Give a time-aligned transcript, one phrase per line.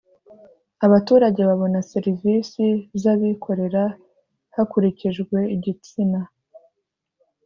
[0.85, 2.65] abaturage babona serivisi
[3.01, 3.83] z’ abikorera
[4.55, 6.19] hakurikijwe igitsina